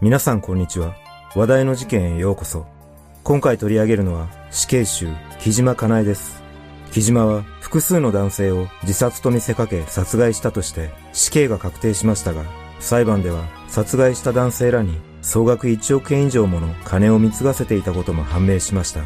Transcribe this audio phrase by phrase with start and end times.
[0.00, 0.94] 皆さんこんにちは。
[1.34, 2.66] 話題の事件へようこそ。
[3.24, 5.08] 今回取り上げるのは死刑囚、
[5.40, 6.40] 木島かなえです。
[6.92, 12.44] 木島は複数の男性を自殺と見せかけ殺害したとして死刑が確定しましたが、
[12.78, 19.00] 裁判では殺害した男性らに総額1億円以上もの金を貢がせていたことも判明しました。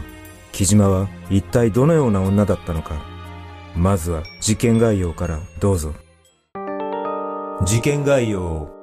[0.52, 3.02] 木島は一体どのような女だったのか。
[3.74, 5.94] まずは事件概要からどうぞ。
[7.64, 8.81] 事件概要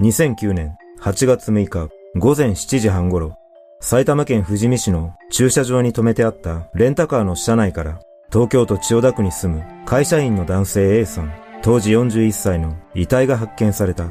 [0.00, 3.36] 2009年8月6日午前7時半頃、
[3.80, 8.00] 埼玉県富士見市の駐車場に停めてあったレンタカーの車内から
[8.32, 14.10] 東京都千代田区に住む会社員の男性 A さん、当時41歳の遺体が発見された。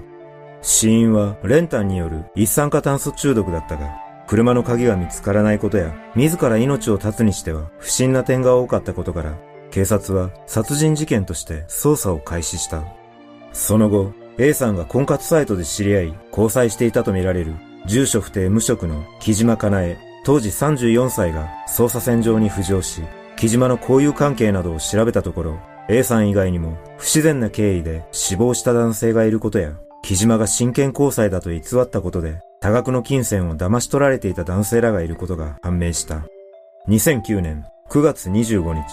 [0.62, 3.90] 死因は練炭による一酸化炭素中毒だったが、
[4.28, 9.40] 車の鍵が見つからないことや、自ら命を絶つにしては不審な点が多かったことから、
[9.72, 12.84] 警察は殺人事件として捜査を開始した。
[13.54, 23.02] その後、A さんが婚活サイトで知り合い、交際していたとみられる、住所不定無職の木島かなえ、当時34歳が捜査線上に浮上し、
[23.36, 29.74] 木島の交友関係などを調べたところ、A さん以外にも不自然な経緯で死亡した男性がいることや、
[30.04, 36.24] 木島が真剣交際だと偽ったことで、多額の金銭を騙し取られていた男性らがいることが判明した。
[36.88, 38.84] 2009年9月25日、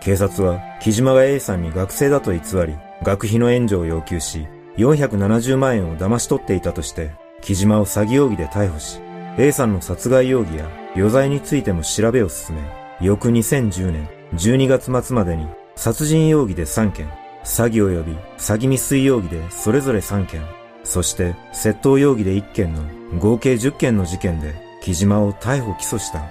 [0.00, 2.74] 警察は木島が A さんに学生だと偽り、
[3.04, 4.48] 学費の援助を要求し、
[4.80, 9.00] 470万円を騙し取っていたとして、木島を詐欺容疑で逮捕し、
[9.38, 12.62] A さんの殺害容疑や余罪についても調べを進め、
[13.00, 17.08] 翌2010年12月末までに殺人容疑で3件、
[17.44, 20.42] 詐欺及び詐欺未遂容疑でそれぞれ3件、
[20.84, 22.82] そして窃盗容疑で1件の
[23.18, 26.22] 合計10件の事件で木島を逮捕起訴した。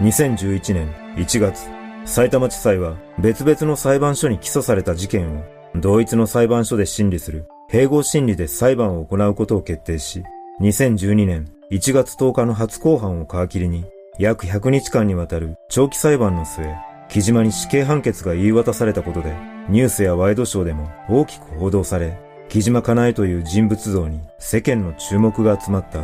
[0.00, 1.68] 2011年1月、
[2.04, 10.22] 埼玉地裁は別々の裁判所に起訴された事件を同一の裁判所で審理する併合審理で裁判を行うことを決定し、
[10.62, 13.84] 2012年1月10日の初公判を皮切りに
[14.18, 16.74] 約100日間にわたる長期裁判の末、
[17.10, 19.34] 木島に死刑判決が言い渡されたことで、
[19.68, 22.18] ニュースやワイドショーでも大きく報道され、
[22.48, 26.00] 木島かなえという人物像に世間の注目が集まった。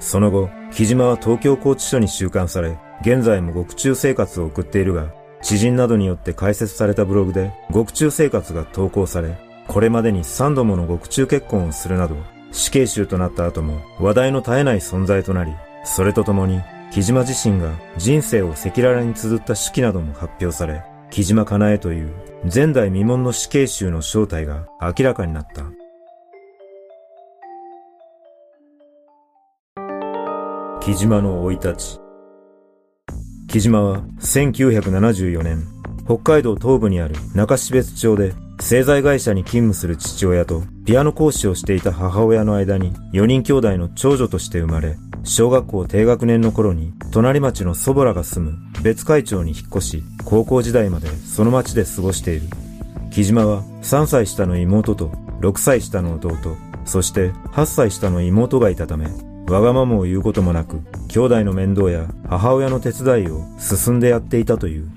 [0.00, 9.36] その後、木島は東京拘置所に収監され、現在も獄中生活を送っているが、知人などによって開設されたブログで獄中生活が投稿され、
[9.68, 12.16] これまでに3度もの獄中結婚をするなど、
[12.50, 15.52] 死刑囚となった後も話題の絶えない存在となり、
[15.84, 16.60] それとともに、
[16.92, 22.12] 木島自身が人生を赤裸々に綴った手記なども発表され、木島かなえという
[22.44, 25.64] 前代未聞の死刑囚の正体が明らかになった。
[30.80, 32.00] 木島の生い立ち。
[33.46, 35.64] 木島は1974年、
[36.04, 52.48] 北海道東部にある中標津町で製材会社に勤務する父親とピアノ講師をしていた母親の間に4人兄弟の長女として生まれ、小学校低学年の頃に隣町の祖母らが住む別海町に引っ越し、高校時代までその町で過ごしている。
[53.10, 55.08] 木島は3歳下の妹と
[55.40, 59.06] 6歳下の弟、そして8歳下の妹がいたため、
[59.48, 64.88] わがままを言うこともなく、兄弟の面倒や母親の手伝いを進んでやっていたという。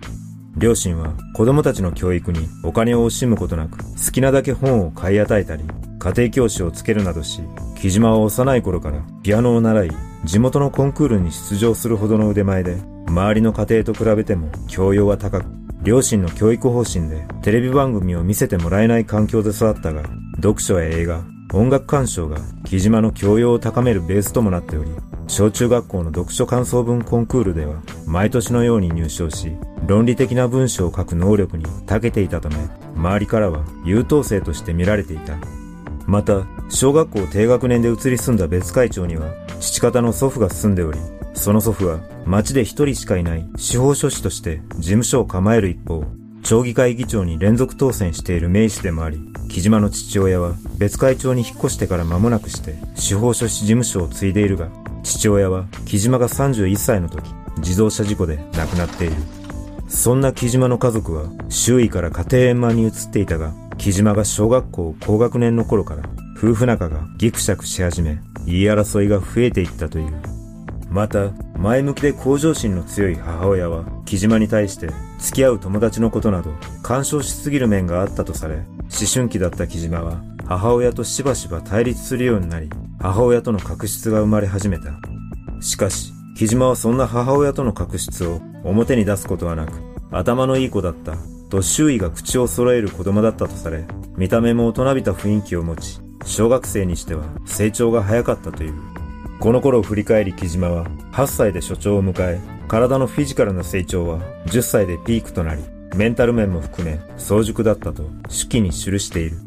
[0.58, 5.64] 両親は子供たちの教育にお金を惜しむことなく、好きなだけ本を買い与えたり、
[6.00, 7.42] 家庭教師をつけるなどし、
[7.76, 9.92] 木島は幼い頃からピアノを習い、
[10.24, 12.78] 地元のコンクールに出場するほどの腕前で、
[13.08, 15.46] 周りの家庭と比べても教養は高く、
[15.84, 20.04] 両親の教育方針でテレビ番組を見せてもらえない環境で育ったが、
[20.38, 21.24] 読書や映画、
[21.54, 24.90] 音楽鑑賞が木島の教養を高めるベースともなっており、
[25.28, 29.52] 小中学校の読書感想文コンクールでは毎年のように入賞し、
[29.88, 32.56] 論理的な文章を書く能力に長けていたため、
[32.95, 35.38] 周りからは優等生として見られていた。
[36.07, 41.00] また、小学校低学年で移り住んだ別会長には、父方の祖父が住んでおり、
[41.33, 46.04] その祖父は町で一人しかいない司法書士として事務所を構える一方、
[46.44, 49.19] 町議会議長に連続当選している名士でもあり、
[49.50, 54.69] 木島の父親は別会長に引っ越してから間もなくして司法書士事務所を継いでいるが、
[55.04, 59.15] 父親は木島が31歳の時、自動車事故で亡くなっている。
[59.88, 66.04] そんな木島の家族は周囲から家庭円満に移っていたが、木島が小学校高学年の頃から
[66.38, 70.14] 夫婦仲がギクシャクし始め、言い争いが増えていったという。
[70.90, 74.90] また、前向きで向上心の強い母親は、木島に対して
[75.20, 76.52] 付き合う友達のことなど
[76.84, 78.66] 干渉しすぎる面があったとされ、思
[79.12, 84.92] 春期だった木島は母親としばしば対立するようになり、母親との確執が生まれ始めた。
[85.62, 89.73] しかし、木島はそんな母親との確執を表に出すことはなく、
[90.12, 91.15] 頭のいい子だった
[91.50, 93.85] と周囲が口を揃える子供だったとされ、
[94.17, 98.73] 見た目も大人びた雰囲気を持ち、小学生にしては成長が早かったという。
[99.39, 105.62] この頃を振り返り木島は8歳で所長を迎え、体のフィジカルな成長は10歳でピークとなり、
[105.95, 109.38] メンタル面も含め早熟だったと手記に記している。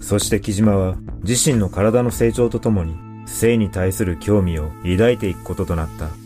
[0.00, 2.96] そして木島は自身の体の成長とともに
[3.26, 6.21] 性に対する興味を抱いていくこととなった。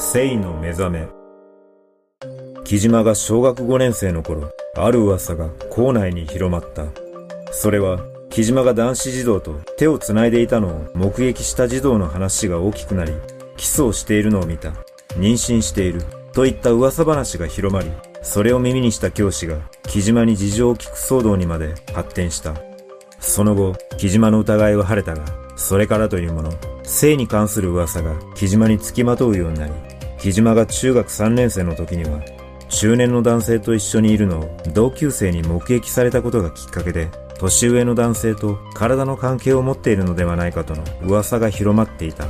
[0.00, 1.08] 性の目覚め。
[2.64, 6.86] 木島が小学5年生の頃、ある噂が校内に広まった。
[7.52, 8.00] それは、
[8.30, 13.12] 木島が男子児童と手を繋いでいたのを目撃した児童の話が大きくなり、
[13.58, 14.70] キスをしているのを見た。
[15.16, 16.02] 妊娠している。
[16.32, 17.90] といった噂話が広まり、
[18.22, 22.54] それを耳にした教師が木島に事情を聞く騒動にまで発展した。
[23.18, 25.24] その後、木島の疑いは晴れたが、
[25.56, 26.50] それからというもの、
[26.90, 29.72] 性に関する噂が木島につきまとうようになり、
[30.18, 32.20] 木島が中学3年生の時には、
[32.68, 37.08] 中年の男性と一緒にいるのを同級生に目撃されたことがきっかけで、
[37.38, 42.26] 年上の男性と体の関係を持っているのではないかとの噂が広まっていた。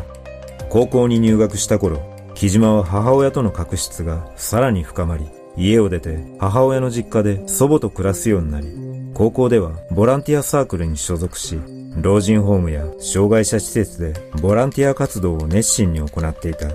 [0.69, 2.01] 高校に入学した頃、
[2.35, 5.27] 木島は母親との確執がさらに深まり、
[5.57, 8.69] 家を出て母親の実家で祖母と暮らすようになり、
[9.15, 11.59] 高校ではボランティアサークルに所属し、
[11.97, 16.69] 老人ホームや障害者施設でボランティア活動を熱心に行っていた。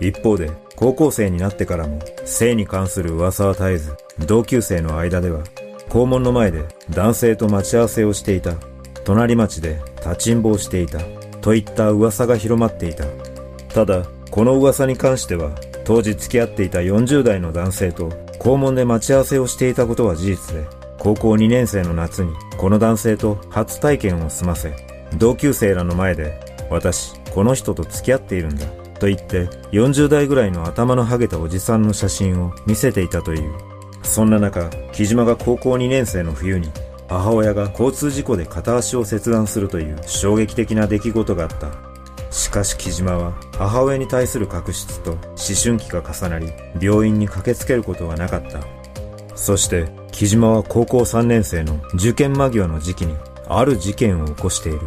[0.00, 3.94] 一方で、高校生になってからも、性に関する噂は絶えず、
[4.26, 5.44] 同級生の間では、
[5.88, 8.54] 校門の前で男性と待ち合わせをしていた。
[9.04, 11.00] 隣町で立ちんぼをしていた。
[11.40, 13.04] といった噂が広まっていた。
[13.72, 15.50] ただ、この噂に関しては、
[15.84, 24.76] 当時付き合っていた40代の男性と校門で待ち合わせをしていたことは事実で、高校2年生の夏にこの男性と初体験を済ませ、
[25.16, 26.38] 同級生らの前で、
[26.68, 28.66] 私、この人と付き合っているんだ。
[29.00, 33.54] と言って40代ぐらいの頭のハゲたおじさんの写真を見せていたという。
[34.02, 36.70] そんな中、木島が高校2年生の冬に
[37.08, 41.70] 母親が交通事故で片足を切断するという衝撃的な出来事があった。
[42.30, 45.20] しかし木島は母親に対する確執と思
[45.60, 48.79] 春期が重なり病院に駆けつけることはなかった。
[49.40, 53.16] そして木島は高校3年生の受験間際の時期に
[53.48, 54.80] ある事件を起こしている。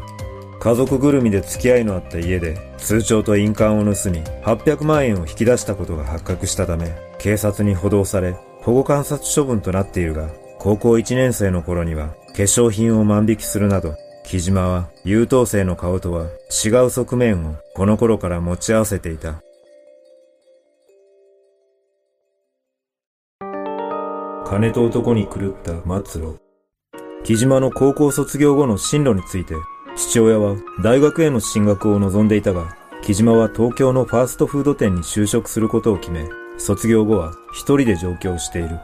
[0.60, 10.30] 家族ぐるみで付き合いのあった家で通帳と印鑑を盗み800万円を引き出したことが発覚したため警察に補導され保護観察処分となっているが
[10.60, 16.28] 高校1年生の頃には化粧品を万引きするなど木島は優等生の顔とは
[16.66, 19.42] 違う側面をこの頃から持ち合わせていた。
[24.54, 25.72] 金と男に狂った
[26.06, 26.38] 末路。
[27.24, 29.56] 木島の高校卒業後の進路について
[29.96, 36.30] 父親は大学への進学を望んでいたが、木島は東京のファーストフード店に就職することを決め、
[36.60, 38.80] 卒業後は一人で上京している。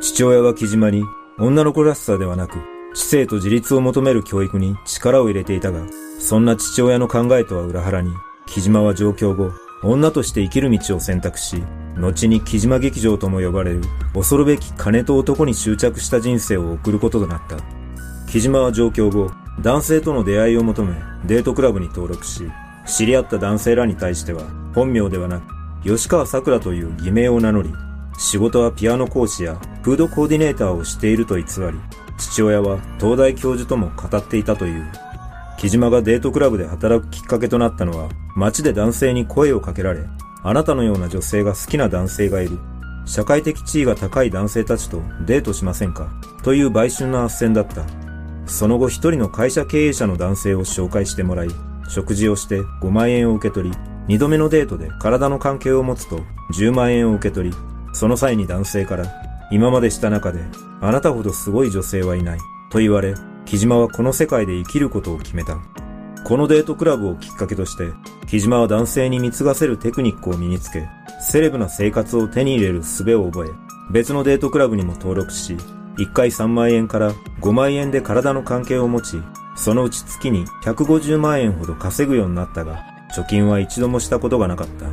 [0.00, 1.04] 父親は木島に
[1.38, 2.58] 女の子らしさではなく、
[2.92, 5.86] 知性と自立を求める教育に力を入れていたが、
[6.18, 8.10] そんな父親の考えとは裏腹に、
[8.46, 9.52] 木島は上京後、
[9.86, 11.62] 女として生きる道を選択し、
[11.96, 13.82] 後に木島劇場とも呼ばれる
[14.14, 17.56] 恐るべき金と男に執着した人生を送ることとなった。
[18.30, 19.30] 木島は上京後、
[19.62, 22.50] 男性との出会いを求め、デートクラブに登録し、
[22.84, 24.42] 知り合った男性らに対しては、
[24.74, 27.72] 本名ではなく、吉川桜という偽名を名乗り、
[28.18, 31.46] 仕事はピアノ講師やフードコーディネーターをしていると偽り、
[32.18, 34.90] 父親は東大教授とも語っていたという。
[35.58, 40.00] 木島がデートクラブで働くきっかけとなったのは、街で男性に声をかけられ、
[40.42, 42.58] あなたのような女性が好きな男性がいる。
[43.06, 46.10] 社会的地位が高い男性たちとデートしませんか
[46.42, 47.84] という売春の斡旋だった。
[48.46, 51.48] その後一人の会社経営者の男性を紹介してもらい、
[51.88, 53.76] 食事をして5万円を受け取り、
[54.08, 56.20] 二度目のデートで体の関係を持つと
[56.54, 57.56] 10万円を受け取り、
[57.92, 59.06] その際に男性から、
[59.50, 60.40] 今までした中で
[60.80, 62.38] あなたほどすごい女性はいない、
[62.70, 63.14] と言われ、
[63.46, 65.58] 木島はこの世界で生きることを決めた。
[66.24, 67.92] このデートクラブをきっかけとして、
[68.26, 70.88] 木島は男性に貢がせるテクニックを身につけ、
[71.20, 75.56] セレブな生活を手に入れる術を覚え、別のデートクラブにも登録し、
[75.96, 79.22] 1回3万円から5万円で体の関係を持ち、
[79.54, 82.84] そのうち月に150万円ほど稼ぐようになったが、
[83.14, 84.86] 貯金は一度もしたことがなかった。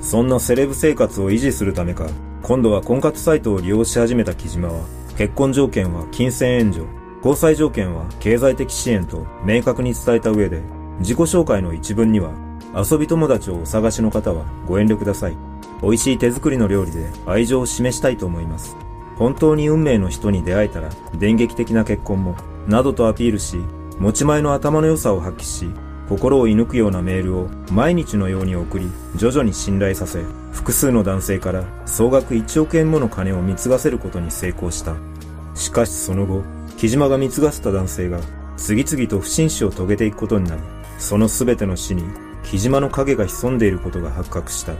[0.00, 2.06] そんなセレブ生活を維持するためか、
[2.44, 4.84] 今度は婚活サイトを利用し始めた木島は、
[5.18, 6.86] 結婚条件は金銭援助、
[7.22, 10.62] 交際条件は経済的支援と明確に伝えた上で、
[11.00, 12.32] 自己紹介の一文には、
[12.74, 15.36] 遊び友達をお探しの方はご遠慮ください。
[15.82, 18.76] 美味しい手作りの料理で愛情を示したいと思います。
[19.16, 22.36] 本当に運命の人に出会えたら電撃的な結婚も、
[22.66, 23.58] などとアピールし、
[23.98, 25.70] 持ち前の頭の良さを発揮し、
[26.08, 34.96] 心を射抜くようなメールを毎日のように送り、徐々に信頼させ、複数の男性から総額1億円もの金を貢がせることに成功した。
[35.54, 36.42] しかしその後、
[36.80, 38.20] 木島が貢がせた男性が
[38.56, 40.62] 次々と不審死を遂げていくことになり、
[40.98, 42.02] その全ての死に
[42.42, 44.72] 木島の影が潜んでいることが発覚した。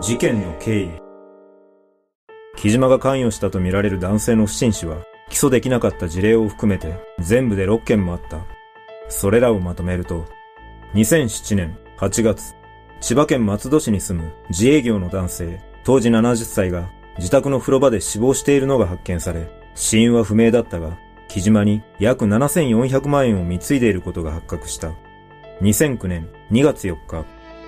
[0.00, 0.90] 事件の経緯
[2.56, 4.96] 木島が関与したとみられる男性の不審死は
[5.28, 8.46] 起訴できなかった事例を含めて全部で6件もあった。
[9.10, 10.24] それらをまとめると、
[10.94, 12.54] 2007年8月、
[13.02, 24.90] 千葉県松戸市に住む自営業の男性、当時70歳が自宅の風呂場で死亡しているのが発見され、死因は不明だったが、木島に約7400万円を貢いでいることが発覚した。
[25.60, 27.24] 2009年2月4日、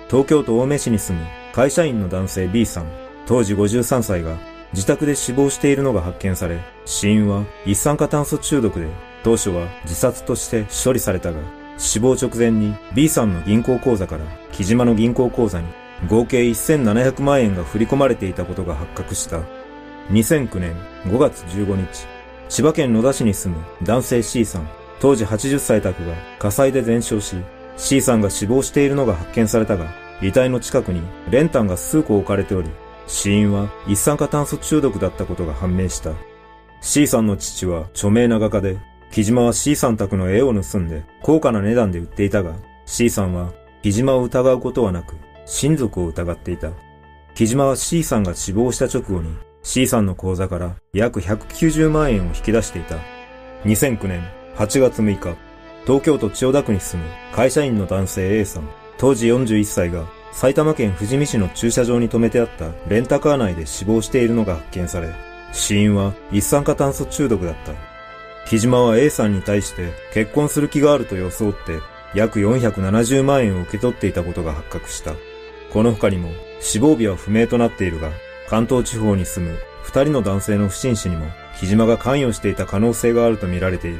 [0.09, 2.91] 東京都青梅市に住む会社員の男性 B さん、
[3.25, 4.37] 当時53歳が
[4.73, 8.87] 自宅で死亡しているのが発見され、死因は一酸化炭素中毒で、
[9.23, 11.39] 当初は自殺として処理されたが、
[11.77, 15.67] 死亡直前に B さんの銀行口座から木島の銀行口座に
[16.07, 19.41] 合計1700万円が振り込まれていたことが発覚した。
[20.11, 20.75] 2009年
[21.05, 22.07] 5月15日、
[22.47, 27.35] 千葉県野田市に住む男性 C さん、当時80歳宅が火災で全焼し、
[27.77, 32.69] C さんが死亡しているのが発見されたが、遺体の近くに練炭が数個置かれており、
[33.07, 36.11] 死因は一酸化炭素中毒だったことが判明した。
[36.81, 38.77] C さんの父は著名な画家で、
[39.11, 43.51] 木島は C さん宅の絵を盗んで高価な値段で売っていたが、C さんは
[43.81, 45.15] 木島を疑うことはなく、
[45.49, 46.69] 親族を疑っていた。
[47.33, 52.97] 木島は C さんが死亡した直後に C さんの口座から約190万円を引き出していた。
[53.65, 54.23] 2009年
[54.55, 55.35] 8月6日、
[55.85, 65.13] 東京都千代田区に住む会社員の男性 A さん、当時41歳が埼玉県富士見市の駐車場に停めてあったレンタカー内で死亡しているのが発見され、
[65.51, 67.73] 死因は一酸化炭素中毒だった。
[68.47, 71.79] 木島は A さんに対して結婚する気があると装って
[72.13, 75.13] 約470万円を受け取っていたことが発覚した。
[75.71, 78.11] この他にも死亡日は不明となっているが、
[78.47, 81.27] 関東地方に住む二人の男性の不審死にも
[81.59, 83.99] 木島が関与していた可能性があるとみられている。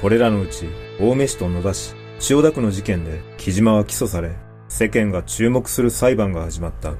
[0.00, 0.66] これらのうち、
[0.98, 4.32] 青梅市と野田市、千代田区の事件で木島は起訴され、
[4.68, 6.94] 世間が注目する裁判が始まった。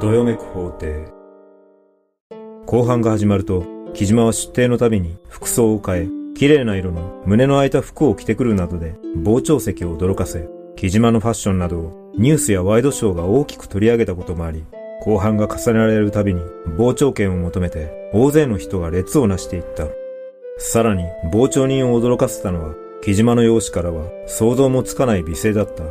[0.00, 1.06] どよめく法廷。
[2.66, 3.64] 後半が始まると、
[3.94, 14.64] 木島は出廷のたびに服装を変え、綺麗な色の胸の開いた服を着てくるなどで傍聴席を驚かせ、木島のファッションなどをニュースやワイドショーが大きく取り上げたこともあり、
[15.00, 16.40] 後半が重ねられるたびに
[16.76, 19.88] 傍聴券を求めて大勢の人が列をなしていった。
[20.58, 21.02] さらに、
[21.32, 25.82] 傍聴人を驚かせたのは、木島の容姿からは想像もつかない美声だった。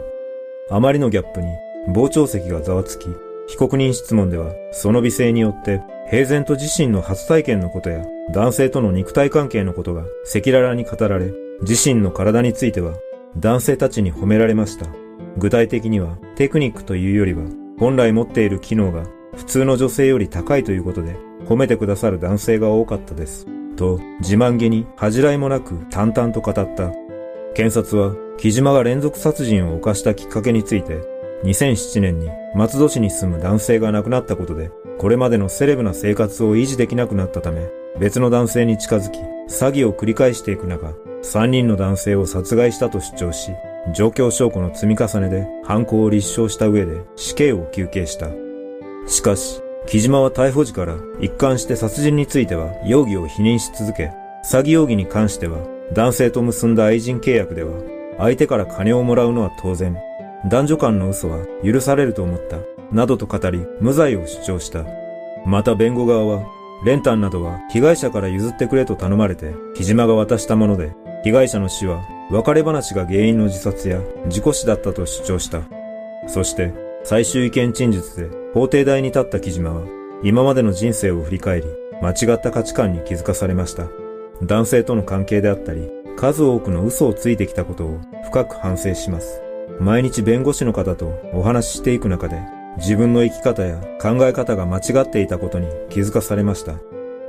[0.73, 1.47] あまりのギャップに、
[1.93, 3.09] 傍聴席がざわつき、
[3.47, 12.93] 被告人質問では、その美声によって、平然と自身の初体験のことや、男性との肉体関係のことが赤裸々に語られ、自身の体については、
[13.37, 14.85] 男性たちに褒められました。
[15.37, 17.43] 具体的には、テクニックというよりは、
[17.77, 19.03] 本来持っている機能が
[19.35, 23.45] 普通の女性より高いということで、褒めてくださる男性が多かったです。
[23.75, 26.91] と自慢げに恥じらいもなく淡々と語った。
[27.53, 31.01] 検察は木島が連続殺人を犯したきっかけについて、
[31.43, 37.67] 2007年に松戸市に住む男性が亡くなったことで、これまでのセレブな生活を維持できなくなったため、
[37.99, 43.51] 別の男性に近づき、詐欺を繰り返していく中、3人の男性を殺害したと主張し、
[43.93, 48.29] 状況証拠の積み重ねで犯行を立証した上で死刑を求刑した。
[49.07, 54.11] しかし、木島は逮捕時から一貫して殺人については容疑を否認し続け、
[54.43, 55.59] 詐欺容疑に関しては
[55.93, 57.71] 男性と結んだ愛人契約では
[58.17, 59.97] 相手から金をもらうのは当然、
[60.49, 62.57] 男女間の嘘は許されると思った、
[62.91, 64.85] などと語り無罪を主張した。
[65.45, 66.45] また弁護側は、
[66.85, 75.61] 練炭などは被害者から譲ってくれと頼まれて木島が渡したもので、被害者の死は別れ話が原因の自殺や事故死だったと主張した。
[76.27, 79.81] そして最終意見陳述で法廷台に立った木島は、
[80.23, 81.67] 今までの人生を振り返り、
[82.01, 83.87] 間違った価値観に気づかされました。
[84.43, 89.41] 男性との関係であったり、数多くの嘘をついてきたことを深く反省します。
[89.79, 92.41] 毎日弁護士の方とお話ししていく中で、
[92.77, 96.75] 自分の生き方や考え方が間違っていたことに気づかされました。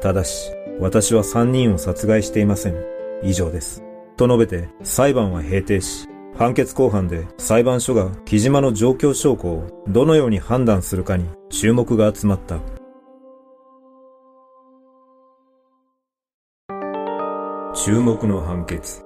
[0.01, 2.77] ただし、私は3人を殺害していません。
[3.23, 3.83] 以上です。
[4.17, 12.61] と述べて裁判は閉廷し、判決公判で裁判所が木島の状況証拠をどのように判断するかに注目が集まった。
[17.75, 19.05] 注目の判決。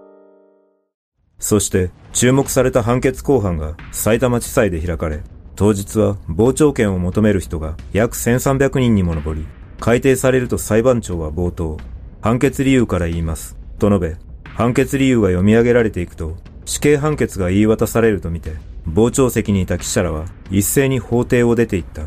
[1.39, 5.23] そして注目された判決公判が埼玉地裁で開かれ、
[5.55, 9.47] 当日は傍聴券を求める人が約1300人にも上り、
[9.81, 11.77] 改定されると裁判長は冒頭、
[12.21, 18.53] 判決理由から言います、と述べ、判決理由が読み上げられていくと、死刑判決が言い渡されるとみて、
[18.87, 22.03] 傍聴席にいた記者らは一斉に法廷を出て行った。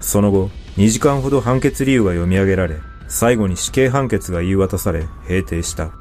[0.00, 2.76] その後、2時間ほど判決理由が読み上げられ、
[3.08, 5.92] 最後に死刑判決が言い渡され、閉廷した。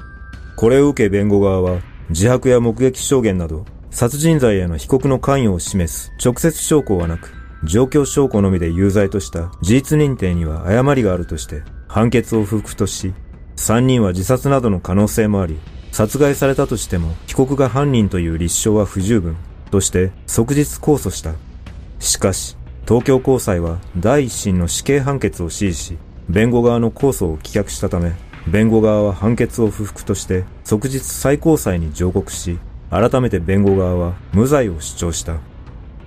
[0.56, 7.32] これを受け弁護側は、自白や目撃証言など、殺人罪への被告の関与を示す直接証拠はなく、
[7.64, 13.14] 状況証拠のみで有罪とした事実認定には誤りがあるとして、判決を不服とし、
[13.56, 15.60] 3人は自殺などの可能性もあり、
[15.92, 19.38] 殺害されたとしても被告が犯人という立証は不十分
[19.70, 21.36] として即日控訴した。
[22.00, 22.58] しかし、
[22.88, 25.98] 東京高裁は第一審の死刑判決を支持し、
[26.28, 28.14] 弁護側の控訴を棄却したため、
[28.48, 32.58] 弁護側は判決を不服として即日最高裁に上告し、
[32.94, 35.38] 改めて弁護側は無罪を主張した。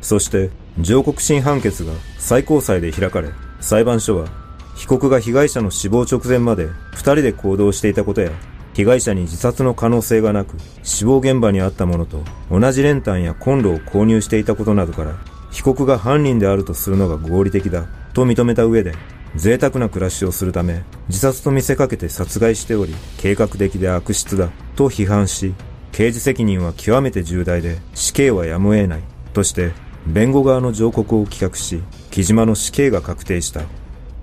[0.00, 4.28] そして、上告審判決が最高裁で開かれ、裁判所は
[4.76, 8.30] 被告が被害者の死亡直前まで二人で行動していたことや、
[8.74, 15.16] 被害者に自殺の可能性がなく、死亡現場にあったものと同じ練炭やコンロを購入していたことなどから、
[15.50, 18.94] 被告が犯人であるとするのが合理的だと認めた上で、
[19.34, 25.54] 贅沢な暮らしをするため、自殺と見せかけて殺害しており、計画的で悪質だと批判し、
[25.96, 29.00] 刑事責任は極めて重大で死刑はやむを得ない
[29.32, 29.72] として、
[30.06, 33.62] 弁護側の上告を棄却し、木島の死刑が確定した。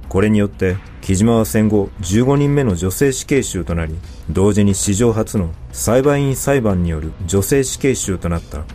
[0.07, 3.95] これによって、木島は戦後15人目の女性死刑囚となり、
[4.29, 8.65] 同時に史上初の裁判員裁判による女性死刑囚となった。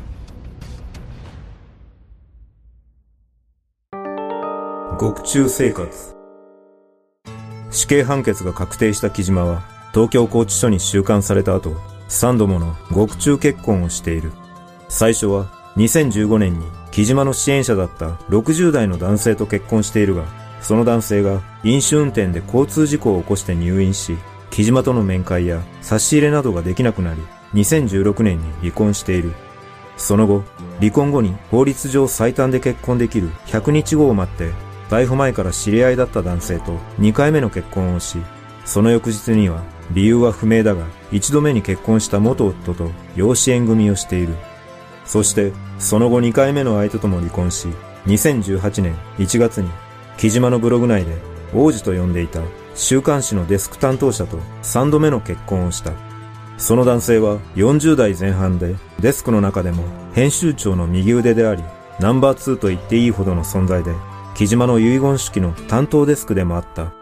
[4.99, 6.17] 獄中生活
[7.71, 9.63] 死刑判決が確定した木島は、
[9.95, 11.77] 東京拘置所に収監された後、
[12.09, 14.33] 3度もの獄中結婚をしている。
[14.89, 20.25] 最初は2015年に木島の支援者だった60代の男性と結婚しているが、
[20.61, 24.17] その男性が飲酒運転で交通事故を起こして入院し、
[24.51, 27.21] 木島との面会や差し入れなどができなくなり、
[27.55, 29.33] 2016年に離婚している。
[29.97, 30.43] その後、
[30.81, 34.51] 離婚後に法律上最短で結婚できる100日後を待って、
[34.89, 38.19] 逮捕前から知り合いだった男性と2回目の結婚をし、
[38.65, 44.35] その翌日には理由は不明だが、一度目に結婚した元夫と養子縁組をしている。
[45.05, 47.69] そして、その後2回目の相手とも離婚し、
[48.07, 49.71] 2018年1月に
[50.17, 51.17] 木島のブログ内で
[51.55, 52.41] 王子と呼んでいた
[52.75, 55.93] 週刊誌のデスク担当者と3度目の結婚をした。
[56.57, 61.63] その男性は40代前半でデスクの中でも編集長の右腕であり
[62.01, 63.93] ナンバー2と言っていいほどの存在で
[64.35, 66.93] 木島の遺言式の担当デスクでもあった。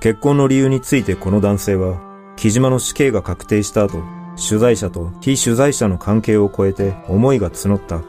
[0.00, 1.98] 結婚の理由についてこの男性は
[2.36, 4.02] 木島の死刑が確定した後
[4.36, 8.02] 取材者と非取材者の関係を超えて思いが募った。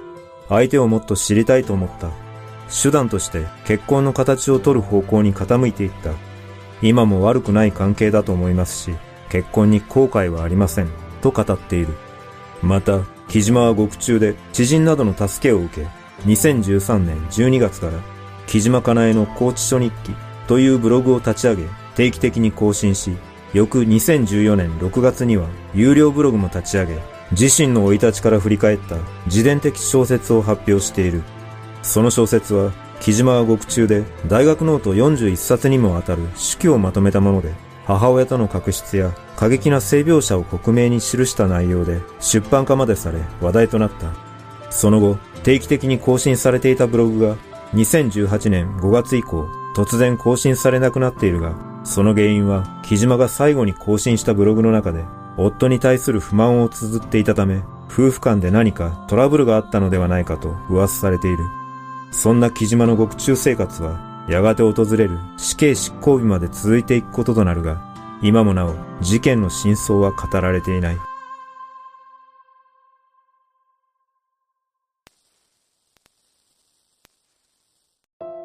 [0.49, 2.09] 相手をもっと知りたいと思った。
[2.69, 6.11] 手段として結婚の形を取る方向に傾いていった。
[6.81, 8.95] 今も悪くない関係だと思いますし、
[9.29, 10.89] 結婚に後悔はありません、
[11.21, 11.87] と語っている。
[12.61, 15.87] また、木島は獄中で知人などの助けを受け、
[16.25, 17.93] 2013年12月から、
[18.45, 20.13] 木島かなえの高知書日記
[20.47, 21.63] というブログを立ち上げ、
[21.95, 23.17] 定期的に更新し、
[23.57, 26.99] 翌2014年6月には有料ブログも立ち上げ、
[27.31, 31.23] 自身の生い立ちから振り返った自伝的小説を発表している。
[31.81, 37.53] その小説は、木嶋は獄中で大学ノート41冊にもわたる手記をまとめたもので、
[37.85, 44.11] 母親との確執や過激な性描写を克明に記した内容で出版化までされ話題となった。
[44.69, 47.35] その後、定期的に更新されていたブログが
[47.73, 55.05] 2018年5月以降突然更新されなくなっているが、その原因は木嶋が最後に更新したブログの中で
[55.37, 61.45] 夫に対する不満を綴っていたため、夫婦間で何かトラブルがあったのではないかと噂されている。
[62.11, 67.79] そんな木島の獄中生活は、やがて訪れる死刑執行日まで続いていくこととなるが、
[68.21, 70.97] 今もなお事件の真相は語られていない。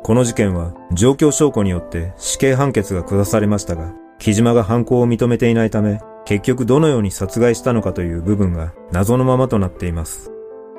[0.02, 10.32] この事件は状況証拠によって死刑判決が下されましたが、木島が犯行を認めていないため、結局どのように殺害したのかという部分が謎のままとなっています。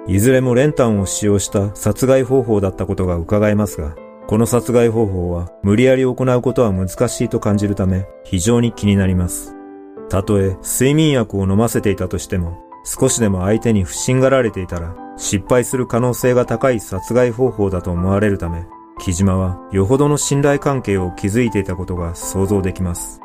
[0.07, 3.95] いずれも練炭を使用した殺害方法だったことが伺えますが、
[4.27, 9.55] この殺害方法は無理やり行うことは難しいと感じるため非常に気になります。
[10.09, 18.65] たとえ睡眠薬を飲ませていたとしても、少しでも相手に不審がられていたら失敗する可能性が高い殺害方法だと思われるため、
[19.03, 23.19] 木島はよほどの信頼関係を築いていたことが想像できます。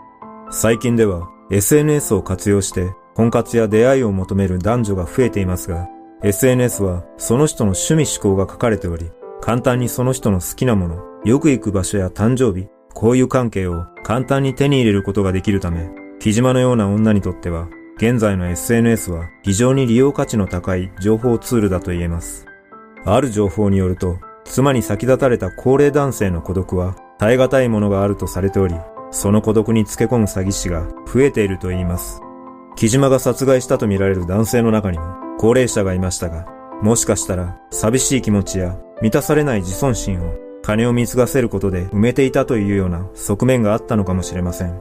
[0.51, 5.89] 最近では SNS を活用して婚活や出会いを求める男女が増えていますが、
[6.25, 15.89] SNS はその人の趣味思考が書かれており、簡単にその人の好きなもの、よく行く場所や誕生日、こういう関係を簡単に手に入れることができるため、
[16.19, 22.47] 木島のような女にとっては、現在の SNS は非常に利用価値の高い情報ツールだと言えます。
[23.05, 28.75] ある情報によると、妻に先立たれた高齢男性の孤独は耐え難いものがあるとされており、
[29.11, 32.21] その孤独につけ込む詐欺師が増えていると言います。
[32.77, 35.05] 木島が殺害したとみられる男性の中にも
[35.39, 36.47] 高齢者がいましたが、
[36.83, 44.81] もしかしたら寂しい気持ちや満たされない自尊心を金を貢がせることで埋めていたというような側面があったのかもしれません。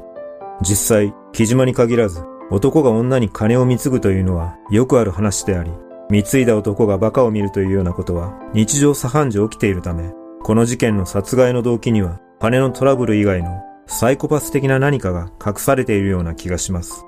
[0.62, 5.72] 実際、木島に限らず、男が女に金を貢ぐというのはよくある話であり、
[6.10, 17.04] 貢いだ男が馬鹿を見るというようなことは日常茶飯事起きているため、この事件の殺害の動機には金のトラブル以外のサイコパス的な何かが隠されているような気がします。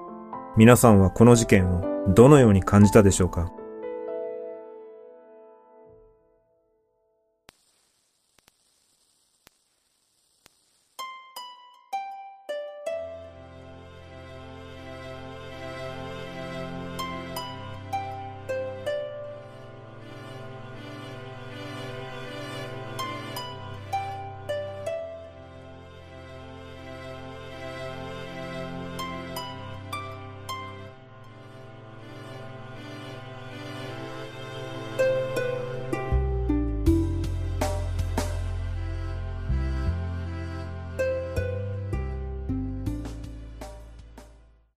[0.57, 3.51] 皆さんはこの事件をどのように感じたでしょうか？